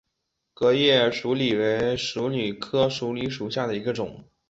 [0.55, 4.23] 革叶鼠李为鼠李科鼠李属下的一个种。